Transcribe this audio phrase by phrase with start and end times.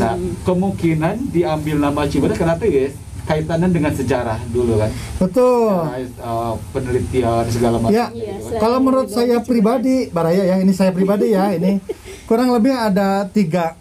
[0.00, 0.16] Nah,
[0.48, 2.96] kemungkinan diambil nama Cibodas kenapa guys?
[3.28, 4.90] Kaitannya dengan sejarah dulu kan.
[5.20, 5.70] Betul.
[5.70, 7.94] Sejarah, eh, penelitian segala macam.
[7.94, 8.58] Ya, gitu kan.
[8.58, 11.78] kalau menurut saya pribadi, Baraya ya, ini saya pribadi ya, ini
[12.24, 13.76] kurang lebih ada tiga.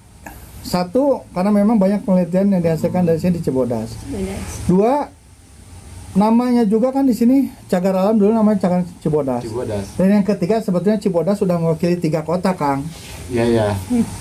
[0.59, 3.95] Satu, karena memang banyak penelitian yang dihasilkan dari sini di Cibodas.
[3.95, 4.43] Cibodas.
[4.67, 5.07] Dua,
[6.13, 9.41] namanya juga kan di sini cagar alam dulu namanya cagar Cibodas.
[9.41, 9.85] Cibodas.
[9.97, 12.85] Dan yang ketiga sebetulnya Cibodas sudah mewakili tiga kota, Kang.
[13.33, 13.67] Iya ya.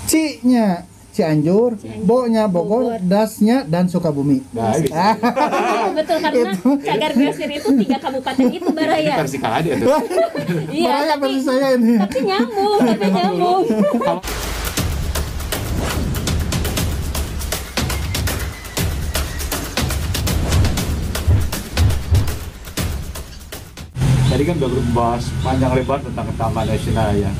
[0.09, 0.88] C-nya
[1.19, 1.75] Cianjur,
[2.07, 3.03] Bo-nya Bogor, Bogor.
[3.03, 4.39] Das-nya dan Sukabumi.
[4.55, 9.19] Nah, Ah, Betul, karena cagar biosfer itu tiga kabupaten itu Baraya.
[9.19, 9.99] versi ya tuh.
[10.71, 11.93] Iya, Baraya tapi, versi saya ini.
[11.99, 13.63] tapi nyambung, tapi nyambung.
[24.29, 27.31] Tadi kan udah berbahas panjang lebar tentang Taman Nasional ya.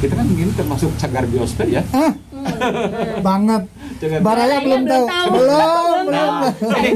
[0.00, 1.82] Kita kan ini termasuk cagar biosfer ya.
[1.90, 3.20] Ah, Hmm.
[3.20, 3.62] banget.
[4.00, 5.04] Cagar Baraya belum tahu.
[5.30, 6.32] Belum, belum.
[6.40, 6.92] Nah, ini,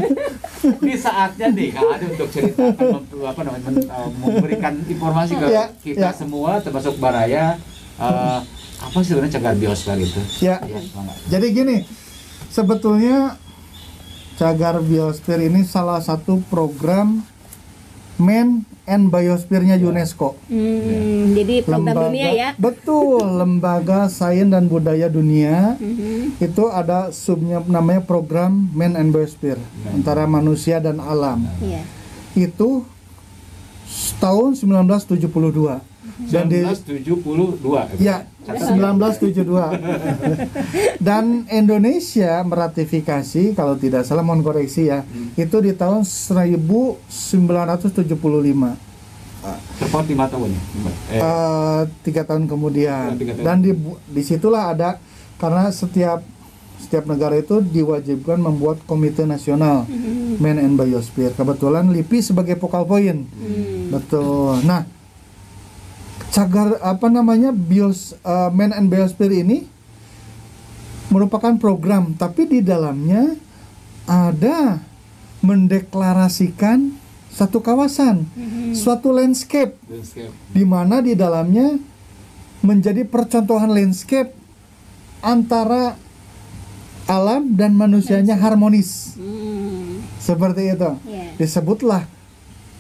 [0.81, 5.65] ini saatnya nih Kak Ade untuk ceritakan mem- apa namanya uh, memberikan informasi ke Ya,
[5.79, 6.17] kita ya.
[6.17, 7.61] semua termasuk Baraya
[7.97, 8.41] uh,
[8.81, 10.21] apa sih sebenarnya cagar biosfer itu?
[10.41, 10.65] Ya.
[10.65, 10.81] Ya.
[11.29, 11.77] Jadi gini,
[12.49, 13.37] sebetulnya
[14.35, 17.21] cagar biosfer ini salah satu program
[18.15, 20.37] Man and Biosphere-nya UNESCO.
[20.47, 22.49] Hmm, jadi program dunia ya.
[22.55, 26.39] Betul, Lembaga Sains dan Budaya Dunia Mhm.
[26.39, 31.43] itu ada subnya namanya program Man and Biosphere antara manusia dan alam.
[31.59, 31.83] Iya.
[32.37, 32.85] Itu
[34.19, 35.94] tahun 1972
[36.31, 37.99] dan di 1972.
[37.99, 39.75] Ya, 1972.
[41.01, 45.03] Dan Indonesia meratifikasi kalau tidak salah mohon koreksi ya,
[45.35, 48.79] itu di tahun 1975.
[49.77, 50.63] Tepat lima tahun ya.
[51.13, 53.13] Eh, Eh, tiga tahun kemudian.
[53.13, 53.45] Oh, tiga tahun.
[53.45, 53.77] Dan di
[54.09, 54.97] di situlah ada
[55.37, 56.25] karena setiap
[56.81, 59.89] setiap negara itu diwajibkan membuat komite nasional
[60.41, 61.33] Man and Biosphere.
[61.33, 63.25] Kebetulan LIPI sebagai focal point.
[63.25, 63.93] Hmm.
[63.93, 64.65] Betul.
[64.65, 64.85] Nah,
[66.35, 69.71] cagar apa namanya bios uh, Man and Biosphere ini
[71.15, 73.39] merupakan program, tapi di dalamnya
[74.11, 74.83] ada
[75.47, 76.91] mendeklarasikan
[77.31, 78.27] satu kawasan,
[78.75, 80.35] suatu landscape landscape.
[80.51, 81.79] di mana di dalamnya
[82.67, 84.35] menjadi percontohan landscape
[85.23, 85.95] antara
[87.07, 89.15] alam dan manusianya harmonis.
[89.15, 90.03] Hmm.
[90.19, 90.91] Seperti itu.
[91.05, 91.37] Iya.
[91.37, 92.09] Disebutlah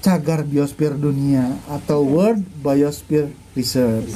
[0.00, 4.06] cagar biosfer dunia atau World Biosphere Reserve.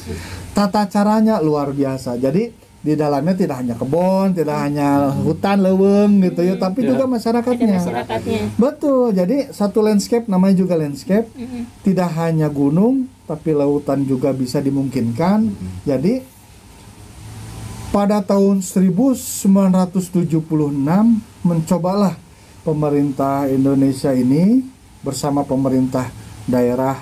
[0.53, 2.15] Tata caranya luar biasa.
[2.15, 6.95] Jadi di dalamnya tidak hanya kebun, tidak hanya hutan leweng gitu ya, tapi Ya.
[6.95, 7.75] juga Ada masyarakatnya.
[7.75, 8.41] masyarakatnya.
[8.55, 9.07] Betul.
[9.13, 11.27] Jadi satu landscape namanya juga landscape.
[11.35, 11.83] Mhm.
[11.83, 15.53] Tidak hanya gunung, tapi lautan juga bisa dimungkinkan.
[15.83, 16.23] Jadi
[17.89, 22.15] pada tahun 1976 mencobalah
[22.63, 24.61] pemerintah Indonesia ini
[25.01, 26.13] bersama pemerintah
[26.45, 27.01] daerah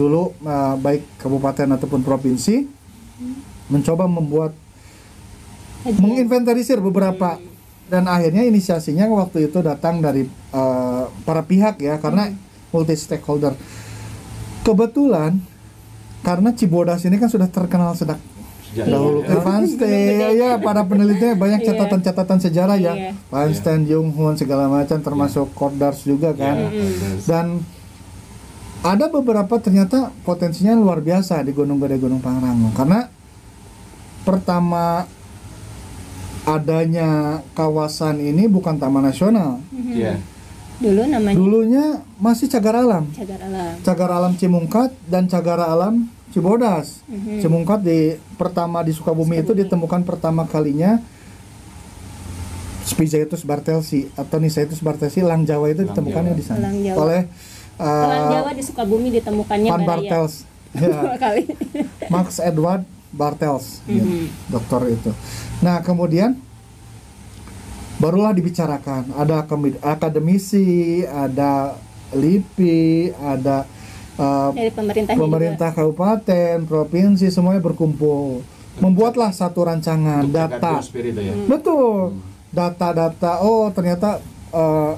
[0.00, 2.64] dulu eh, baik kabupaten ataupun provinsi
[3.68, 4.56] mencoba membuat
[5.84, 7.36] menginventarisir beberapa
[7.90, 12.32] dan akhirnya inisiasinya waktu itu datang dari eh, para pihak ya karena
[12.72, 13.52] multi stakeholder.
[14.62, 15.40] Kebetulan
[16.20, 18.20] karena Cibodas ini kan sudah terkenal sedang
[18.76, 19.24] dahulu.
[19.26, 19.40] ya.
[19.42, 21.68] Einstein ya para penelitinya banyak Iya.
[21.74, 22.92] catatan-catatan sejarah ya.
[22.94, 23.10] Iya.
[23.34, 26.70] Einstein, Jung Hoon segala macam termasuk Kordars juga kan.
[27.26, 27.64] Dan
[28.80, 33.08] ada beberapa ternyata potensinya luar biasa di Gunung Gede Gunung Pangrango karena
[34.22, 35.04] pertama
[36.42, 37.08] adanya
[37.52, 39.92] kawasan ini bukan taman nasional Mhm.
[39.92, 40.14] Iya.
[40.80, 41.84] Dulu namanya dulunya
[42.16, 43.76] masih cagar alam cagar alam.
[43.78, 47.38] cagar alam Cimungkat dan cagar alam Cibodas Mhm.
[47.38, 47.98] Cimungkat di
[48.34, 49.60] pertama di Sukabumi itu Sukabumi.
[49.60, 51.04] ditemukan pertama kalinya
[52.82, 56.40] Spizaitus bartelsi atau Nisaitus bartelsi lang Jawa itu Lang ditemukannya Jawa.
[56.40, 57.20] di sana oleh
[57.80, 60.10] uh, Elang Jawa di Sukabumi ditemukannya Van Baraya.
[60.12, 60.34] Bartels
[60.76, 61.42] ya, kali.
[62.06, 64.28] Max Edward Bartels ya, Mhm.
[64.46, 65.10] dokter itu
[65.58, 66.36] nah kemudian
[67.96, 69.44] barulah dibicarakan ada
[69.82, 71.76] akademisi ada
[72.10, 73.68] LIPI ada
[74.16, 78.42] uh, Dari pemerintah pemerintah kabupaten, provinsi semuanya berkumpul.
[78.80, 80.80] Membuatlah satu rancangan Untuk data.
[80.82, 81.34] ya.
[81.46, 82.16] Betul.
[82.50, 84.18] Data-data oh ternyata
[84.50, 84.92] eh,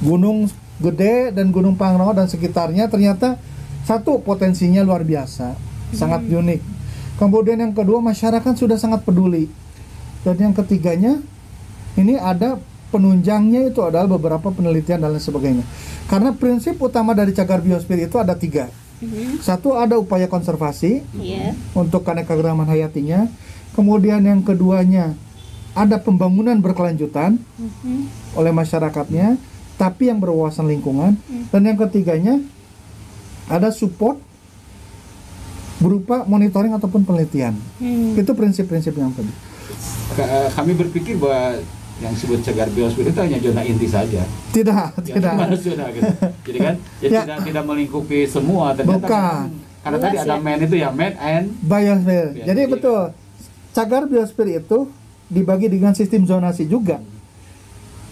[0.00, 0.46] gunung
[0.76, 3.40] gede dan gunung Pangrango dan sekitarnya ternyata
[3.86, 5.54] satu potensinya luar biasa,
[5.94, 6.60] sangat unik.
[7.16, 9.48] Kemudian yang kedua masyarakat sudah sangat peduli.
[10.26, 11.22] Dan yang ketiganya
[11.94, 12.58] ini ada
[12.90, 15.64] penunjangnya itu adalah beberapa penelitian dan lain sebagainya.
[16.10, 18.68] Karena prinsip utama dari cagar biosfer itu ada tiga.
[19.00, 19.40] Mhm.
[19.40, 21.54] Satu ada upaya konservasi Iya.
[21.72, 23.28] untuk keanekaragaman hayatinya.
[23.76, 25.12] Kemudian yang keduanya
[25.76, 27.96] ada pembangunan berkelanjutan Mhm.
[28.34, 29.36] oleh masyarakatnya,
[29.76, 31.16] tapi yang berwawasan lingkungan.
[31.22, 31.44] Hmm.
[31.48, 32.40] Dan yang ketiganya
[33.46, 34.18] ada support
[35.76, 37.52] berupa monitoring ataupun penelitian.
[37.76, 38.16] Hmm.
[38.16, 39.28] Itu prinsip-prinsip yang tadi.
[40.14, 41.60] Ka- Kami berpikir bahwa
[41.96, 44.24] yang disebut cagar biosfer itu hanya zona inti saja.
[44.50, 45.32] Tidak, Ya, tidak.
[45.66, 46.12] zona gitu.
[46.44, 47.20] Jadi kan ya, Ya.
[47.22, 49.08] tidak tidak melingkupi semua ternyata Bukan.
[49.08, 50.42] kan- karena tadi Luas ada ya.
[50.42, 52.28] man itu ya man and Biosphere.
[52.34, 53.02] Ya, Jadi jadi- betul.
[53.70, 54.78] Cagar biosfer itu
[55.26, 56.96] dibagi dengan sistem zonasi juga.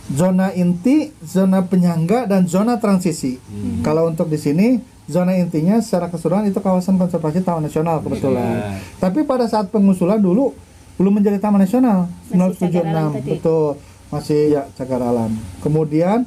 [0.05, 3.41] Zona inti, zona penyangga, dan zona transisi.
[3.41, 3.81] Hmm.
[3.81, 4.77] Kalau untuk di sini,
[5.09, 8.45] zona intinya secara keseluruhan itu kawasan konservasi taman nasional kebetulan.
[8.45, 8.61] Ya.
[9.01, 10.53] Tapi pada saat pengusulan dulu
[10.95, 13.31] belum menjadi taman nasional Masih cagar alam 1976 tadi.
[13.35, 13.67] betul
[14.15, 15.31] masih ya cagar alam.
[15.59, 16.19] Kemudian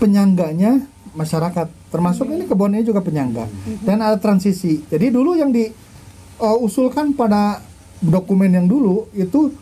[0.00, 3.48] penyangganya masyarakat termasuk ini kebunnya juga penyangga
[3.84, 4.84] dan ada transisi.
[4.88, 7.60] Jadi dulu yang diusulkan pada
[8.00, 9.52] dokumen yang dulu itu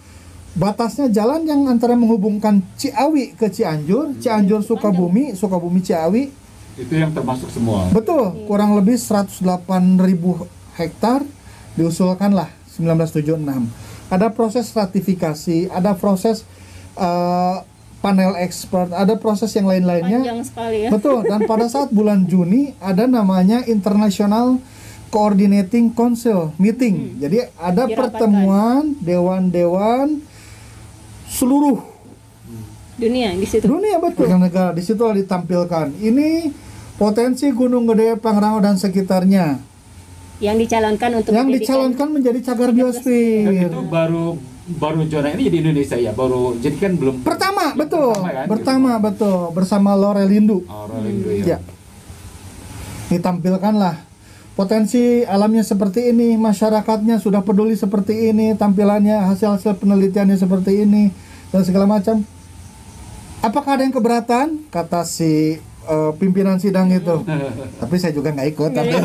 [0.55, 6.31] batasnya jalan yang antara menghubungkan Ciawi ke Cianjur, Cianjur Sukabumi, Sukabumi Ciawi
[6.75, 7.87] itu yang termasuk semua.
[7.95, 9.47] Betul, kurang lebih 108.000
[10.75, 11.23] hektar
[11.79, 14.11] diusulkanlah 1976.
[14.11, 16.43] Ada proses ratifikasi, ada proses
[16.99, 17.57] eh,
[18.03, 20.21] panel expert, ada proses yang lain-lainnya.
[20.23, 20.91] Panjang sekali ya.
[20.91, 24.59] Betul, dan pada saat bulan Juni ada namanya International
[25.15, 27.23] Coordinating Council meeting.
[27.23, 27.95] Jadi ada Dirapatkan.
[27.95, 30.19] pertemuan dewan-dewan
[31.35, 31.83] seluruh
[32.95, 33.67] Dunia di situ.
[33.67, 34.31] dunia betul.
[34.31, 35.99] Negara di situ ditampilkan.
[35.99, 36.47] Ini
[36.95, 39.59] potensi Gunung Gede Pangrango dan sekitarnya.
[40.39, 44.39] Yang dicalonkan untuk yang dicalonkan menjadi cagar Dan biosfer itu baru
[44.79, 48.15] baru zona ini jadi Indonesia ya, baru jadi kan belum pertama betul.
[48.15, 49.39] Pertama kan, pertama betul.
[49.51, 51.59] Bersama Lorelindu Oh, dulu ya.
[51.59, 51.59] Ya.
[53.11, 54.07] ditampilkanlah.
[54.55, 61.11] Potensi alamnya seperti ini masyarakatnya sudah peduli seperti ini tampilannya hasil-hasil penelitiannya seperti ini
[61.55, 62.27] dan segala macam.
[63.39, 64.67] Apakah ada yang keberatan?
[64.75, 67.23] Kata si eh, pimpinan sidang itu.
[67.81, 68.91] Tapi saya juga nggak ikut tapi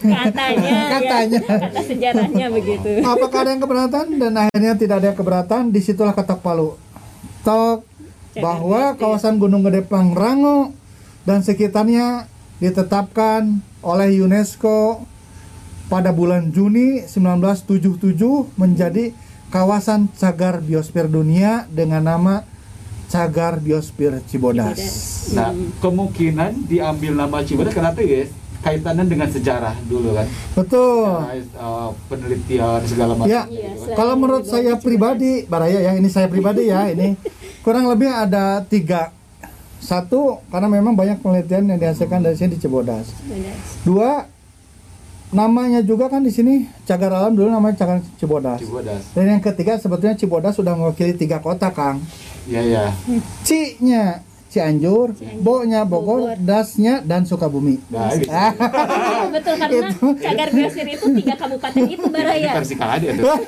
[0.00, 1.40] katanya, Katanya.
[1.44, 3.04] ya, kata sejarahnya begitu.
[3.04, 4.06] apakah ada yang keberatan?
[4.16, 6.80] Dan akhirnya tidak ada yang keberatan di situlah ketok palu.
[7.44, 7.84] Tok
[8.40, 10.72] bahwa kawasan Gunung Gede Pangrango
[11.28, 12.24] dan sekitarnya
[12.58, 15.04] ditetapkan oleh UNESCO
[15.92, 18.16] pada bulan Juni 1977
[18.56, 19.12] menjadi
[19.50, 22.34] kawasan cagar biosfer dunia dengan nama
[23.10, 24.78] cagar biosfer Cibodas.
[25.34, 25.50] Nah,
[25.82, 28.30] kemungkinan diambil nama Cibodas kenapa guys?
[28.60, 30.26] Kaitannya dengan sejarah dulu kan.
[30.54, 31.10] Betul.
[31.16, 33.32] Sejarah, eh, penelitian segala macam.
[33.32, 37.16] Ya, Iya, selain kalau menurut saya pribadi, Baraya ya, ini saya pribadi ya, ini
[37.64, 39.10] kurang lebih ada tiga.
[39.80, 43.16] Satu, karena memang banyak penelitian yang dihasilkan dari sini di Cibodas.
[43.24, 43.56] Benar.
[43.80, 44.10] Dua,
[45.30, 48.58] namanya juga kan di sini cagar alam dulu namanya cagar Cibodas.
[48.58, 49.02] Cibodas.
[49.14, 52.02] Dan yang ketiga sebetulnya Cibodas sudah mewakili tiga kota, Kang.
[52.50, 52.90] Ya ya.
[53.46, 56.36] C-nya Cianjur, Bo-nya Bogor, Bogor.
[56.36, 57.78] Das-nya dan Sukabumi.
[57.86, 58.50] Nah, Ah,
[59.34, 62.52] Betul karena cagar biosfer itu tiga kabupaten itu Baraya.
[62.52, 63.30] versi dia tuh.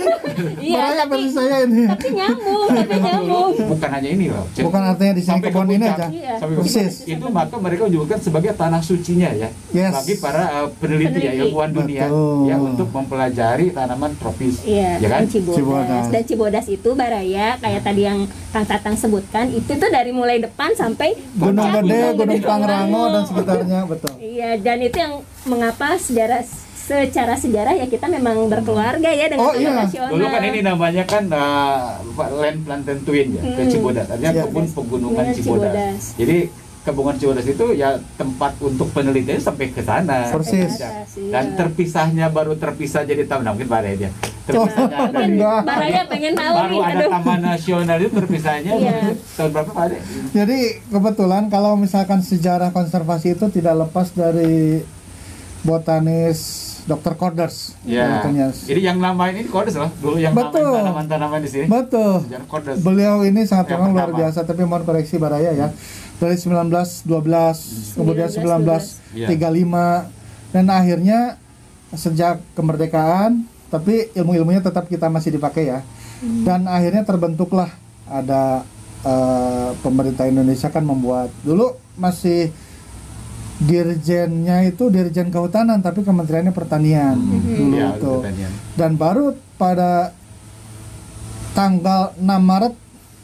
[0.62, 1.84] Iya, Baraya versi saya ini.
[1.84, 3.50] tapi nyambung, tapi nyambung.
[3.68, 4.46] Bukan hanya ini loh.
[4.54, 4.62] Cip.
[4.64, 6.06] Bukan artinya di sini kebun ini aja.
[6.06, 6.34] Iya.
[6.38, 7.02] Persis.
[7.04, 9.50] Itu maka mereka menyebutkan sebagai tanah sucinya ya.
[9.74, 9.92] Yes.
[9.92, 11.42] Bagi para eh, peneliti, ya Peneliti.
[11.42, 12.46] ilmuwan dunia Betul.
[12.46, 14.62] ya untuk mempelajari tanaman tropis.
[14.62, 15.26] Iya, Ya kan?
[15.26, 15.58] Cibodas.
[15.58, 16.04] Cibodas.
[16.08, 18.22] Dan Cibodas itu Baraya kayak tadi yang
[18.52, 23.02] Kang Tatang sebutkan itu tuh dari mulai depan sampai Gunung puncak Gede, Gunung Gunung Pangrango
[23.08, 24.12] dan sekitarnya, betul.
[24.18, 26.42] Iya, dan itu yang mengapa sejarah
[26.82, 29.70] secara sejarah ya kita memang berkeluarga ya dengan Oh, iya.
[29.72, 30.10] nasional.
[30.10, 33.70] Dulu kan ini namanya kan apa, land plantain twin ya ke Hmm.
[33.70, 34.06] Cibodas.
[34.08, 34.42] Artinya Iya.
[34.44, 35.70] kebun pegunungan Cibodas.
[35.70, 36.02] Cibodas.
[36.18, 36.38] Jadi
[36.82, 40.26] kebungan Cibodas itu ya tempat untuk penelitian sampai ke sana.
[40.28, 40.76] Persis.
[40.76, 41.06] Ya.
[41.06, 41.30] Iya.
[41.30, 44.10] Dan terpisahnya baru terpisah jadi taman nah, mungkin Baraya dia.
[44.42, 45.38] Terpisahnya Oh, dari.
[45.62, 47.10] Baraya pengen tahu baru nih, ada aduh.
[47.14, 48.94] taman nasional itu terpisahnya Iya.
[49.32, 49.84] tahun berapa Pak?
[50.32, 50.58] Jadi
[50.88, 54.82] kebetulan kalau misalkan sejarah konservasi itu tidak lepas dari
[55.62, 57.14] botanis Dr.
[57.14, 57.78] Corders.
[57.86, 58.22] Ya.
[58.22, 58.50] sebetulnya.
[58.50, 59.90] Jadi yang namain ini kodes loh.
[60.02, 60.82] Dulu yang Betul.
[60.82, 61.66] tanaman-tanaman di sini.
[61.70, 62.26] Betul.
[62.50, 62.82] Kodes.
[62.82, 65.70] Beliau ini sangat Yang memang luar biasa, tapi mohon koreksi Baraya ya.
[66.18, 71.38] Dari 1912, kemudian 1935 dan akhirnya
[71.94, 75.82] sejak kemerdekaan, tapi ilmu-ilmunya tetap kita masih dipakai ya.
[76.22, 77.66] Dan akhirnya terbentuklah
[78.06, 78.62] ada
[79.02, 82.54] eh, pemerintah Indonesia kan membuat dulu masih
[83.58, 88.50] dirjennya itu dirjen kehutanan tapi kementeriannya pertanian dulu Ya, itu pertanian.
[88.74, 90.16] dan baru pada
[91.52, 92.74] tanggal 6 Maret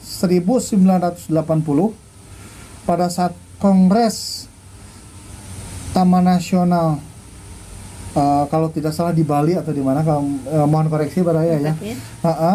[0.01, 1.33] 1980
[2.85, 4.47] pada saat Kongres
[5.91, 7.01] Taman Nasional
[8.13, 11.73] eh, kalau tidak salah di Bali atau di mana kalau eh, mohon koreksi Baraya ya
[11.75, 11.95] Ya.
[12.23, 12.55] Ha-ha.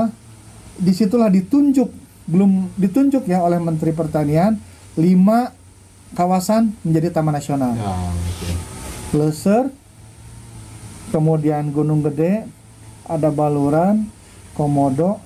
[0.73, 1.89] di situlah ditunjuk
[2.25, 4.55] belum ditunjuk ya oleh Menteri Pertanian
[4.95, 5.51] lima
[6.13, 7.73] kawasan menjadi taman nasional.
[7.73, 8.49] Ya, oke.
[9.13, 9.63] Leser,
[11.09, 12.45] kemudian Gunung Gede,
[13.05, 14.09] ada Baluran,
[14.53, 15.17] Komodo,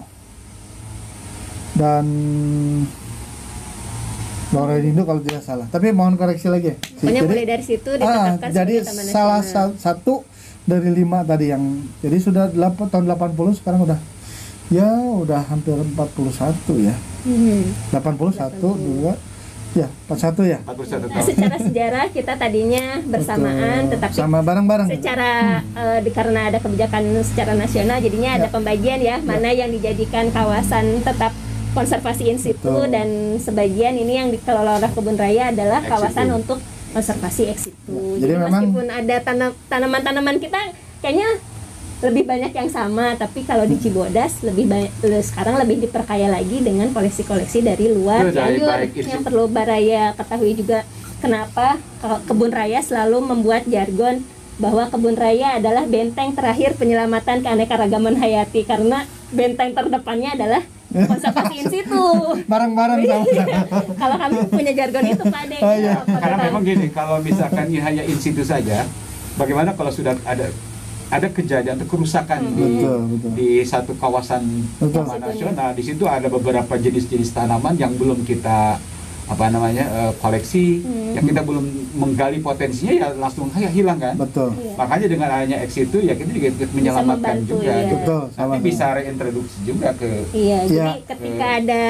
[1.74, 2.06] dan
[4.48, 5.68] Lorenindo kalau tidak salah.
[5.68, 6.72] Tapi mohon koreksi lagi.
[6.96, 9.68] Pokoknya mulai dari situ ah, ditetapkan jadi sebagai taman salah nasional.
[9.76, 10.14] sa- satu
[10.64, 11.64] dari lima tadi yang
[12.00, 14.00] jadi sudah 8, tahun 80 sekarang udah
[14.68, 15.96] ya udah hampir 41
[16.80, 16.96] ya.
[17.24, 17.64] Hmm.
[17.92, 19.20] 81 dua
[19.78, 20.60] ya 41 ya.
[20.60, 20.68] 41
[21.00, 21.26] Nah, tahun.
[21.26, 23.92] secara sejarah kita tadinya bersamaan, Betul.
[23.94, 24.88] tetapi sama bareng-bareng.
[24.90, 25.32] secara
[25.64, 28.52] eh, di- karena ada kebijakan secara nasional, jadinya ada Ya.
[28.52, 31.32] pembagian ya, mana yang dijadikan kawasan tetap
[31.72, 32.90] konservasi in situ Betul.
[32.90, 33.08] dan
[33.38, 36.58] sebagian ini yang dikelola oleh kebun raya adalah Ex kawasan untuk
[36.90, 37.78] konservasi ex situ.
[37.88, 40.58] Ya, Jadi, jadi memang- meskipun ada tanam tanaman-tanaman kita
[41.00, 41.30] kayaknya
[41.98, 46.94] lebih banyak yang sama, tapi kalau di Cibodas lebih banyak sekarang lebih diperkaya lagi dengan
[46.94, 48.30] koleksi-koleksi dari luar
[48.94, 50.86] isi- yang perlu Baraya ketahui juga
[51.18, 54.22] kenapa ke- kebun raya selalu membuat jargon
[54.58, 61.66] bahwa kebun raya adalah benteng terakhir penyelamatan keanekaragaman hayati karena benteng terdepannya adalah konservasi in
[61.68, 62.06] situ.
[62.52, 63.26] Bareng-bareng sama.
[63.94, 65.58] Kalau kami punya jargon itu Pak Ade.
[65.62, 65.94] Oh, iya.
[66.02, 68.86] Karena memang gini, kalau misalkan ini hanya in situ saja,
[69.36, 70.50] bagaimana kalau sudah ada
[71.08, 73.32] ada kejadian atau kerusakan di, Betul, betul.
[73.34, 74.44] di satu kawasan
[74.76, 75.08] Betul.
[75.08, 78.76] taman nasional, di situ ada beberapa jenis-jenis tanaman yang belum kita
[79.28, 81.12] apa namanya eh, koleksi, Hmm.
[81.14, 84.16] yang kita belum menggali potensinya ya langsung ya hilang kan.
[84.16, 84.52] Betul.
[84.54, 84.74] Iya.
[84.76, 87.68] Makanya dengan adanya X itu ya kita juga ikut menyelamatkan membantu, juga.
[87.68, 87.84] iya.
[87.84, 87.96] gitu.
[87.98, 88.64] Betul, Nanti sama-sama.
[88.64, 91.04] bisa reintroduksi juga ke Iya, jadi Iya.
[91.06, 91.84] ketika ada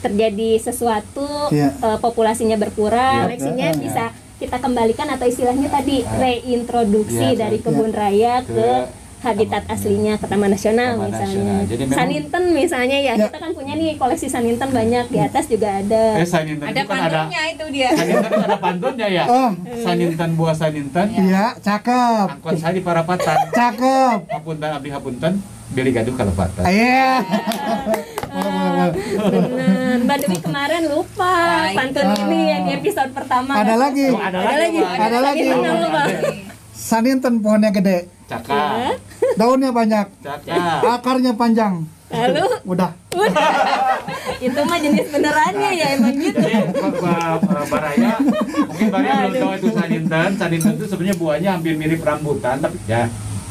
[0.00, 1.68] terjadi sesuatu Iya.
[1.70, 3.24] eh, populasinya berkurang, Iya.
[3.26, 3.78] koleksinya Iya.
[3.78, 4.04] bisa
[4.42, 6.18] kita kembalikan atau istilahnya tadi Iya.
[6.18, 7.64] reintroduksi Iya, dari iya.
[7.64, 11.30] kebun raya ke, Ke habitat taman- aslinya ke taman nasional Taman misalnya.
[11.30, 11.60] nasional.
[11.64, 13.24] Jadi memang- Saninten misalnya ya, Ya.
[13.24, 16.04] kita kan punya nih koleksi Saninten banyak di atas juga ada.
[16.18, 17.88] eh Saninten Ada itu kan ada pantunnya itu dia.
[17.92, 19.24] Saninten itu ada pantunnya ya.
[19.24, 21.06] Oh, Saninten buah Saninten.
[21.16, 22.26] iya, cakep.
[22.34, 23.38] Angkot saya di Parapatan.
[23.48, 24.18] Cakep.
[24.28, 25.32] Hapunten abdi hapunten
[25.70, 26.66] beli gaduh kalau patah.
[26.66, 27.22] Iya.
[28.32, 28.90] Bener,
[30.02, 31.34] Mbak Dewi kemarin lupa
[31.70, 32.22] pantun itu.
[32.22, 33.52] ini yang di episode pertama.
[33.54, 34.06] Ada lagi.
[34.08, 34.78] Oh, ada Ada lagi.
[34.78, 34.96] Pak.
[34.98, 35.40] Ada lagi.
[35.42, 36.02] Saninten yang lupa.
[36.72, 38.98] Saninten pohonnya gede, Cakap.
[39.34, 40.80] daunnya banyak, Cakap.
[40.82, 41.84] akarnya panjang.
[42.08, 42.92] Lalu Udah.
[44.38, 46.44] itu mah jenis benerannya ya emang gitu.
[47.00, 48.20] Ba- Ba- Baraya
[48.66, 50.30] mungkin Baraya belum tahu itu Saninten.
[50.36, 53.08] Saninten itu sebenarnya buahnya hampir mirip rambutan tapi ya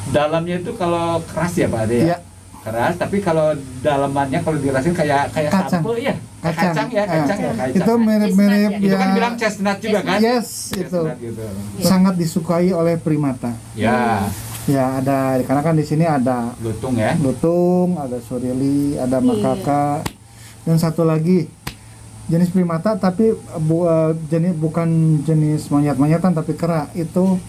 [0.10, 2.18] dalamnya itu kalau keras ya Pak Ade ya.
[2.62, 3.52] Keras tapi kalau
[3.82, 5.82] dalamannya kalau dirasain kayak kayak Kacang.
[5.82, 6.14] sampo ya.
[6.40, 6.74] Kacang.
[6.74, 7.42] Kacang ya, kacang Ah.
[7.42, 7.74] ya, kacang.
[7.76, 8.98] Itu mirip-mirip Itu ya.
[8.98, 10.18] kan bilang chestnut juga kan?
[10.20, 11.02] Yes, itu.
[11.18, 11.44] Gitu.
[11.80, 13.54] Sangat disukai oleh primata.
[13.74, 14.30] Ya,
[14.64, 17.18] Ya ada karena kan di sini ada lutung ya.
[17.18, 19.26] lutung, ada surili, ada Iya.
[19.26, 20.06] makaka,
[20.62, 21.50] dan satu lagi
[22.28, 24.86] jenis primata tapi bu, eh, jenis bukan
[25.20, 27.42] jenis monyet-monyetan tapi kera itu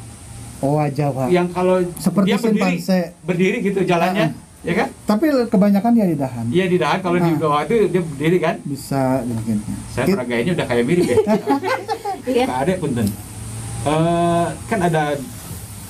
[0.58, 1.28] owa Jawa.
[1.28, 2.98] Yang kalau Seperti dia berdiri, simpanse.
[3.20, 4.88] berdiri gitu jalannya, ya kan?
[5.04, 6.44] Tapi kebanyakan dia di dahan.
[6.48, 7.36] Iya di dahan kalau di Ah.
[7.36, 8.54] bawah itu dia berdiri kan?
[8.62, 9.56] Bisa mungkin.
[9.88, 11.16] Saya pernah gayanya udah kayak mirip ya.
[12.22, 12.46] Iya.
[12.46, 13.06] Kak Ade punten.
[13.82, 15.18] Eh, kan ada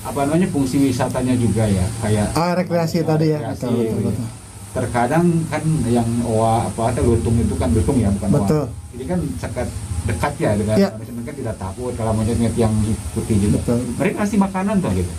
[0.01, 3.39] apa namanya fungsi wisatanya juga ya, kayak Ah rekreasi tadi ya.
[3.39, 3.63] rekreasi.
[3.63, 4.27] Betul, betul, betul.
[4.73, 8.65] Terkadang kan yang owa apa ada lutung itu kan lutung ya bukan Betul.
[8.65, 8.89] owa.
[8.89, 9.67] Jadi kan sekat
[10.03, 10.89] dekat ya dengan Ya.
[10.97, 13.61] mereka tidak takut kalau monyet-monyet yang ikuti juga.
[13.61, 13.77] Betul.
[13.95, 15.13] Mereka kasih makanan tuh gitu.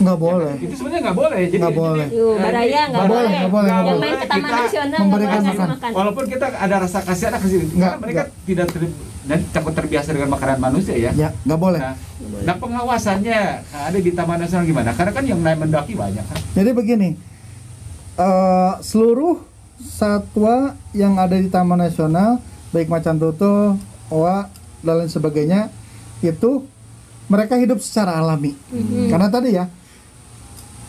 [0.00, 0.54] Nggak boleh.
[0.56, 1.40] Itu sebenarnya nggak boleh.
[1.46, 2.06] Jadi, Nggak boleh.
[2.08, 4.12] eh, baraya nggak boleh, nggak boleh, Yang nggak main boleh.
[4.16, 5.68] ke taman Kita nasional memberikan makan.
[5.68, 5.90] makan.
[5.92, 8.82] Walaupun kita ada rasa kasihan kasih Nggak, karena mereka tidak ter,
[9.22, 11.10] dan takut terbiasa dengan makanan manusia ya.
[11.12, 11.80] Ya nggak boleh.
[11.80, 11.94] Nah,
[12.42, 14.90] nah pengawasannya ada di Taman Nasional gimana?
[14.92, 16.38] Karena kan yang naik mendaki banyak kan.
[16.52, 17.08] Jadi begini,
[18.16, 19.38] eh, seluruh
[19.78, 22.38] satwa yang ada di Taman Nasional,
[22.70, 24.48] baik macan tutul, owa,
[24.80, 25.70] dan lain sebagainya,
[26.20, 26.66] itu
[27.26, 28.54] mereka hidup secara alami.
[28.70, 29.08] Mhm.
[29.08, 29.66] Karena tadi ya,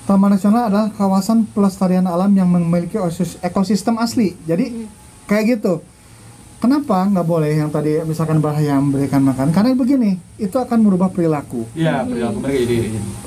[0.04, 4.36] Taman Nasional adalah kawasan pelestarian alam yang memiliki osis- ekosistem asli.
[4.44, 4.84] Jadi
[5.26, 5.80] kayak gitu.
[6.60, 9.52] Kenapa nggak boleh yang tadi misalkan bahaya memberikan makan?
[9.52, 12.76] Karena begini, itu akan merubah perilaku Iya, perilaku mereka jadi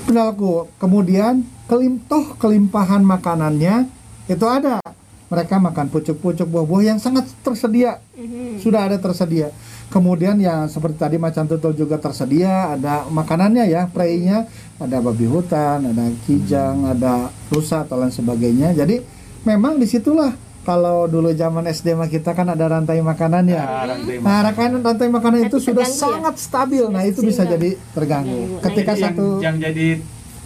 [0.04, 0.52] perilaku.
[0.80, 1.34] Kemudian
[1.68, 3.92] kelim toh kelimpahan makanannya
[4.24, 4.80] itu ada.
[5.26, 8.62] Mereka makan pucuk-pucuk buah-buah yang sangat tersedia, Mhm.
[8.62, 9.50] sudah ada tersedia.
[9.90, 15.88] Kemudian yang seperti tadi macan tutul juga tersedia, ada makanannya ya, prey-nya, ada babi hutan,
[15.88, 18.76] ada kijang, ada rusa atau lain sebagainya.
[18.76, 19.00] Jadi
[19.42, 23.56] memang di situlah kalau dulu zaman SD mah kita kan ada rantai makanannya.
[23.56, 25.94] Ya, rantai Nah, rantai, rantai makanan itu sudah ya?
[25.94, 26.84] sangat stabil.
[26.86, 28.58] Nah, itu bisa jadi terganggu.
[28.58, 29.86] Nah, Ketika Jadi yang, satu yang jadi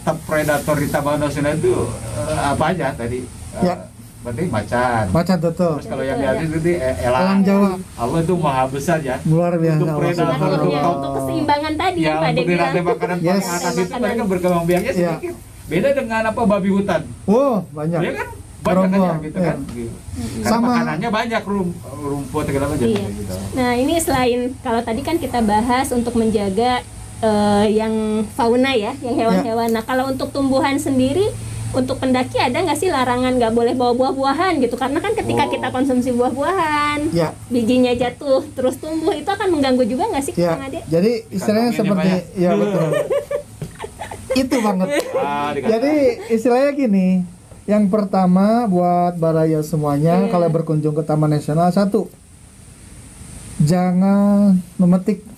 [0.00, 1.72] top predator di Taman Nasional itu
[2.14, 3.18] eh, apa aja tadi?
[3.24, 3.74] Eh, Ya.
[4.20, 5.04] Berarti macan.
[5.10, 5.74] Macan betul.
[5.80, 7.20] Terus kalau yang di atas itu eh, elang.
[7.24, 9.16] Elang Jawa Allah itu maha besar ya.
[9.24, 9.80] luar biasa.
[9.80, 13.24] Untuk predator, wa untuk keseimbangan tadi Ya, Ade untuk rantai makanan Yes.
[13.24, 15.10] paling atas itu mereka berkembang biaknya Iya.
[15.16, 15.34] sedikit.
[15.70, 17.00] Beda dengan apa babi hutan.
[17.24, 18.00] Oh, banyak.
[18.02, 18.28] Ya kan
[18.60, 19.48] banyak Rombong, aja gitu iya.
[19.48, 19.58] kan.
[19.72, 19.92] Gitu.
[20.36, 23.04] Karena Sama- makanannya banyak rum, rumput segala macam Iya.
[23.08, 23.34] gitu.
[23.56, 26.84] Nah ini selain kalau tadi kan kita bahas untuk menjaga
[27.20, 27.92] eh, yang
[28.32, 29.68] fauna ya, yang hewan-hewan.
[29.70, 31.28] Nah kalau untuk tumbuhan sendiri,
[31.70, 34.74] untuk pendaki ada nggak sih larangan nggak boleh bawa buah-buahan gitu?
[34.74, 35.50] Karena kan ketika Oh.
[35.50, 40.54] kita konsumsi buah-buahan, Ya, bijinya jatuh terus tumbuh itu akan mengganggu juga nggak sih ya.
[40.54, 40.82] Kang Ade?
[40.86, 42.88] Jadi istilahnya ya, seperti Pak, ya betul.
[44.42, 44.88] Itu banget.
[45.12, 45.50] Ah.
[45.52, 45.92] Jadi
[46.28, 47.08] istilahnya gini,
[47.66, 50.30] yang pertama buat baraya semuanya Iya.
[50.30, 52.10] kalau berkunjung ke Taman Nasional satu,
[53.60, 55.34] jangan memetik, ya.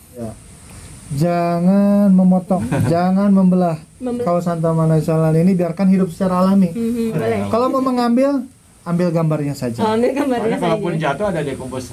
[1.15, 4.25] Jangan memotong, jangan membelah Membelah.
[4.25, 6.69] kawasan Taman Nasional ini biarkan hidup secara alami.
[6.69, 7.41] Mhm, boleh.
[7.49, 8.45] Kalau mau mengambil,
[8.83, 9.81] ambil gambarnya Oh, saja.
[9.89, 11.03] ambil gambarnya Soalnya kalaupun saja.
[11.09, 11.85] jatuh ada dekompos.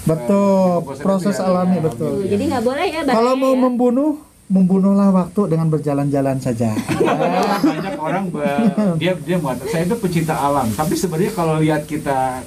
[0.00, 2.12] Betul, Dekomposnya proses ya, alami ya, betul.
[2.14, 2.28] ambil.
[2.28, 3.00] Jadi nggak boleh ya.
[3.04, 3.60] Kalau mau ya.
[3.60, 4.12] membunuh,
[4.46, 6.72] membunuhlah waktu dengan berjalan-jalan saja.
[7.62, 8.24] Banyak orang
[9.00, 12.42] dia dia mengatakan saya itu pecinta alam tapi sebenarnya kalau lihat kita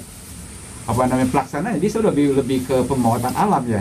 [0.84, 3.80] apa namanya pelaksananya dia sudah lebih lebih ke pemotongan alam ya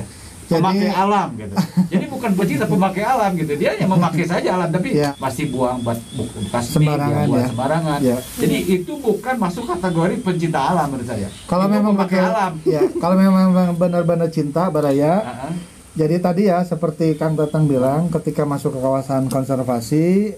[0.53, 1.55] Jadi- memakai alam gitu
[1.89, 5.11] jadi bukan pecinta pemakai alam gitu dia yang memakai saja alam tapi Ya.
[5.17, 7.47] masih buang buat bu- bekas Sembarangan buang ya.
[7.47, 8.17] sembarangan Ya.
[8.35, 12.51] jadi itu bukan masuk kategori pencinta alam menurut saya Kalau Itu memang pemakai pakai alam
[12.63, 15.53] ya, kalau memang benar-benar cinta baraya, Ah, ah.
[15.93, 20.33] Jadi tadi ya seperti Kang Tatang bilang ketika masuk ke kawasan konservasi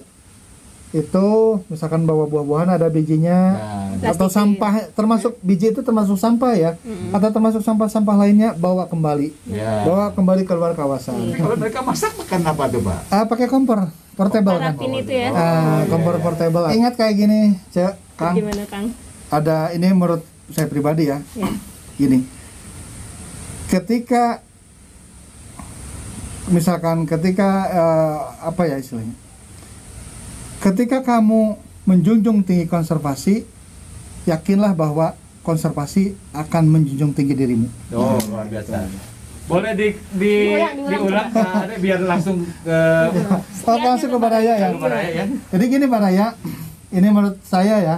[0.96, 1.28] itu
[1.68, 3.40] misalkan bawa buah-buahan ada bijinya.
[4.00, 4.36] Nah, atau Plastik.
[4.40, 6.72] sampah termasuk biji itu termasuk sampah ya.
[7.12, 9.36] Atau termasuk sampah-sampah lainnya bawa kembali.
[9.52, 9.84] Ya.
[9.84, 11.36] bawa kembali keluar kawasan.
[11.36, 13.00] Tapi kalau mereka masak makan apa tuh pak?
[13.12, 14.74] Ah pakai kompor portable kan?
[14.80, 15.30] Itu ya.
[15.36, 16.72] ah kompor portable.
[16.72, 18.40] Ingat kayak gini cek Kang?
[18.40, 18.96] Gimana Kang?
[19.28, 20.24] ada ini menurut
[20.56, 21.20] saya pribadi ya.
[21.36, 21.52] Ya.
[22.00, 22.24] gini.
[23.68, 24.40] Ketika
[26.48, 29.25] misalkan ketika eh, apa ya istilahnya
[30.66, 31.54] ketika kamu
[31.86, 33.46] menjunjung tinggi konservasi
[34.26, 35.14] yakinlah bahwa
[35.46, 38.90] konservasi akan menjunjung tinggi dirimu Oh, luar biasa.
[39.46, 41.30] Boleh di, di Diulang, diulang.
[41.78, 42.80] biar langsung ke
[43.62, 45.24] oh langsung ke Baraya ya ke Baraya ya.
[45.54, 46.34] jadi gini Baraya
[46.90, 47.96] ini menurut saya ya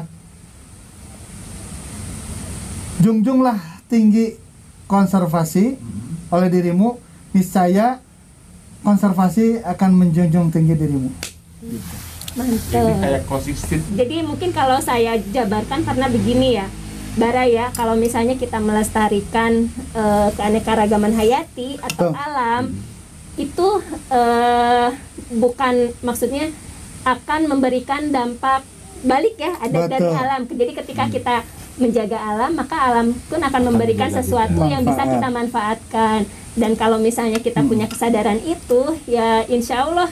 [3.00, 3.56] junjunglah
[3.88, 4.36] tinggi
[4.92, 5.80] konservasi
[6.28, 7.00] oleh dirimu
[7.32, 8.04] niscaya
[8.84, 11.08] konservasi akan menjunjung tinggi dirimu
[11.64, 11.80] Ini
[12.36, 13.00] Mantap.
[13.00, 13.96] kayak closing statement.
[13.96, 16.68] Jadi mungkin kalau saya jabarkan karena begini ya,
[17.18, 19.66] Bara ya, kalau misalnya kita melestarikan
[19.98, 22.22] eh, keanekaragaman hayati atau Betul.
[22.22, 22.64] alam,
[23.42, 23.68] itu
[24.14, 24.88] eh,
[25.34, 26.54] bukan maksudnya
[27.02, 28.62] akan memberikan dampak
[29.02, 30.14] balik ya, ada dari Betul.
[30.14, 30.42] alam.
[30.46, 31.36] Jadi ketika kita
[31.82, 35.14] menjaga alam, maka alam pun akan memberikan sesuatu yang bisa Manfaat.
[35.18, 36.20] kita manfaatkan.
[36.58, 40.10] Dan kalau misalnya kita punya kesadaran itu, ya insya Allah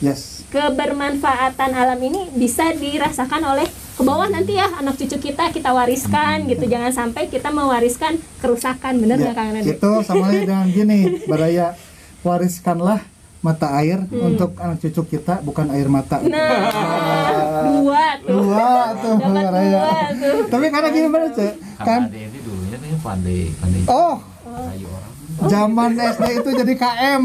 [0.00, 5.70] yes kebermanfaatan alam ini bisa dirasakan oleh ke bawah nanti ya anak cucu kita kita
[5.70, 6.66] wariskan gitu.
[6.66, 9.76] Jangan sampai kita mewariskan kerusakan bener Ya, nggak Kang Nadi?
[9.76, 11.76] itu sama dengan gini Baraya
[12.24, 13.04] wariskanlah
[13.40, 16.20] mata air untuk anak cucu kita bukan air mata.
[16.20, 16.68] Nah
[17.72, 18.40] dua tuh.
[18.44, 18.68] Dua
[19.00, 20.36] tuh dua tuh.
[20.48, 21.54] Tapi karena gini banget Cek.
[21.80, 22.02] Kan?
[22.12, 24.16] Ade ini dulunya nih pandai pandai oh.
[24.44, 25.09] kayu orang.
[25.42, 27.22] Zaman SD itu jadi KM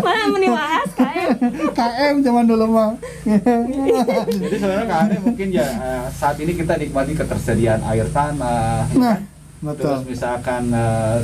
[0.00, 1.30] mana meniwas KM
[1.70, 2.90] KM zaman dulu mah
[4.28, 8.88] Jadi sebenarnya Ade mungkin ya eh, saat ini kita nikmati ketersediaan air tanah.
[8.92, 9.20] nah kan?
[9.60, 11.18] betul Terus misalkan eh,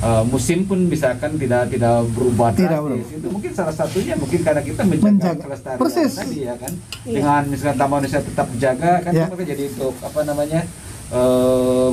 [0.00, 3.08] eh, musim pun misalkan tidak tidak berubah Tidak drastis.
[3.14, 5.42] Itu mungkin salah satunya mungkin karena kita menjaga, Menjaga.
[5.42, 6.12] kelestarian Persis.
[6.14, 6.72] tadi ya kan.
[7.02, 7.14] Iya.
[7.14, 9.26] Dengan misalkan Taman Indonesia tetap dijaga kan Ya.
[9.26, 10.60] maka jadi untuk apa namanya
[11.10, 11.88] eh,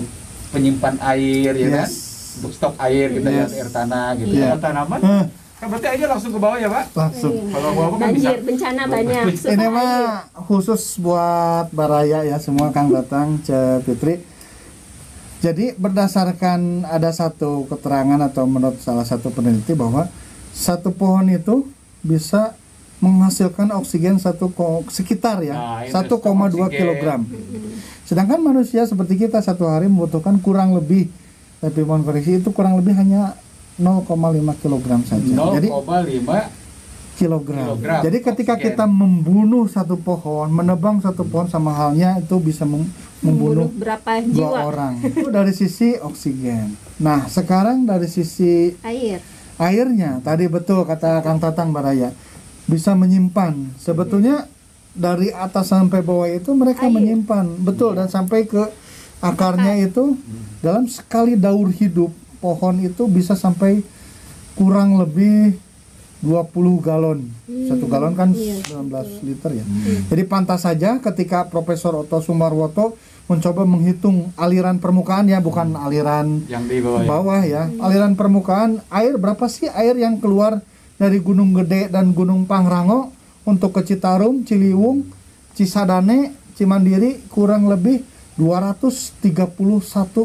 [0.50, 1.86] penyimpan air ya kan.
[1.86, 1.94] Yes.
[2.38, 3.52] Untuk stok air kita ya Yes.
[3.54, 4.34] air tanah gitu.
[4.34, 4.46] Iya.
[4.50, 5.26] Kalau tanaman Eh,
[5.60, 6.86] kan berarti airnya langsung ke bawah ya Pak.
[6.94, 9.92] langsung Kalau gua kan bisa banjir bencana banyak ini mah
[10.42, 14.24] khusus buat Baraya ya semua Kang datang Ce Fitri
[15.40, 20.12] jadi berdasarkan ada satu keterangan atau menurut salah satu peneliti bahwa
[20.52, 21.64] satu pohon itu
[22.00, 22.56] bisa
[23.00, 26.20] menghasilkan oksigen satu ko- sekitar Nah, ya 1,2
[26.60, 26.70] oksigen.
[26.70, 27.22] kilogram
[28.04, 31.08] sedangkan manusia seperti kita satu hari membutuhkan kurang lebih
[31.58, 33.36] tapi mohon koreksi itu kurang lebih hanya
[33.76, 34.08] 0,5
[34.58, 36.60] kilogram saja jadi 0,5
[37.16, 37.76] kilogram.
[37.76, 38.68] Kilogram Jadi ketika oksigen.
[38.72, 42.88] kita membunuh satu pohon, menebang satu pohon sama halnya itu bisa mem-
[43.20, 44.94] membunuh membunuh berapa dua jiwa orang.
[45.12, 46.80] Itu dari sisi oksigen.
[46.98, 49.20] Nah, sekarang dari sisi air
[49.58, 52.16] airnya, tadi betul kata Kang Tatang Baraya,
[52.70, 53.74] bisa menyimpan.
[53.82, 54.46] Sebetulnya
[54.94, 56.94] dari atas sampai bawah itu mereka Air.
[56.94, 57.66] menyimpan.
[57.66, 58.70] Betul dan sampai ke
[59.20, 60.16] akarnya itu
[60.62, 63.84] dalam sekali daur hidup pohon itu bisa sampai
[64.56, 65.58] kurang lebih
[66.20, 67.20] 20 galon.
[67.68, 69.66] Satu galon kan iya, 19 liter ya.
[70.12, 76.66] Jadi pantas saja ketika Profesor Otto Sumarwoto mencoba menghitung aliran permukaan ya bukan aliran yang
[76.66, 77.08] di bawah ya.
[77.08, 77.64] bawah ya.
[77.80, 80.60] Aliran permukaan air berapa sih air yang keluar
[81.00, 85.08] dari Gunung Gede dan Gunung Pangrango untuk ke Citarum, Ciliwung,
[85.56, 88.04] Cisadane, Cimandiri kurang lebih
[88.36, 89.48] 231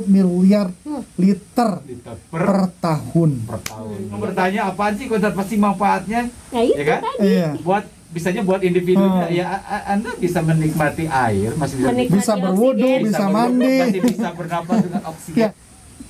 [0.07, 0.71] miliar
[1.15, 3.31] liter Liter per, per, tahun.
[3.45, 3.99] per tahun.
[4.09, 6.27] Mau bertanya apaan sih konservasi manfaatnya?
[6.27, 7.01] Nah itu Ya kan?
[7.05, 7.49] tadi Iya.
[7.61, 9.35] Buat bisanya buat individunya Hmm.
[9.35, 9.47] ya
[9.89, 13.75] Anda bisa menikmati air, masih bisa Menikmati Bisa berwudu, bisa berwudu, mandi.
[13.81, 15.39] masih bisa bernapas dengan oksigen.
[15.41, 15.49] Ya.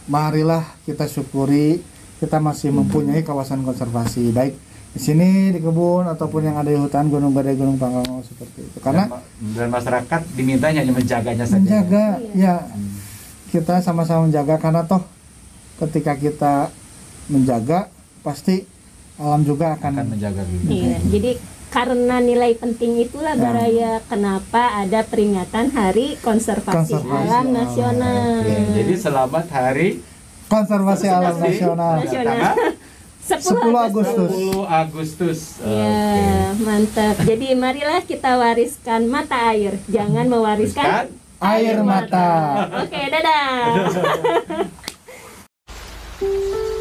[0.05, 1.81] Marilah kita syukuri
[2.25, 4.57] kita masih mempunyai kawasan konservasi baik
[4.95, 8.79] di sini di kebun ataupun yang ada di hutan Gunung Gede, Gunung Pangrango seperti itu.
[8.79, 9.21] Karena dan,
[9.53, 11.61] dan masyarakat dimintanya hanya menjaganya saja.
[11.61, 12.95] menjaga ya Hmm.
[13.51, 15.03] kita sama-sama menjaga karena toh
[15.83, 16.55] ketika kita
[17.27, 17.91] menjaga
[18.23, 18.65] pasti
[19.15, 20.65] alam juga akan akan menjaga gitu.
[20.71, 21.31] Iya, jadi
[21.71, 23.43] karena nilai penting itulah Ya.
[23.43, 27.47] Baraya kenapa ada peringatan Hari Konservasi, Konservasi Alam Alam.
[27.51, 28.47] Nasional.
[28.47, 29.89] Oke, jadi selamat hari
[30.49, 32.03] konservasi alam nasional.
[32.05, 32.55] nasional.
[33.25, 33.41] 10
[33.73, 34.31] Agustus.
[34.37, 35.39] 10 Agustus.
[35.65, 36.61] Ya, okay.
[36.61, 37.17] mantap.
[37.25, 42.05] Jadi marilah kita wariskan mata air, jangan mewariskan Wariskan air mata.
[42.05, 42.29] mata.
[42.85, 43.65] Oke, okay, dadah.